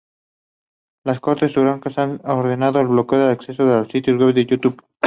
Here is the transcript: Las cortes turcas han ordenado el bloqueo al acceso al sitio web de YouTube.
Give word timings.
Las 1.03 1.19
cortes 1.19 1.53
turcas 1.53 1.99
han 1.99 2.21
ordenado 2.23 2.79
el 2.79 2.87
bloqueo 2.87 3.21
al 3.21 3.29
acceso 3.29 3.71
al 3.71 3.87
sitio 3.87 4.17
web 4.17 4.33
de 4.33 4.47
YouTube. 4.47 4.83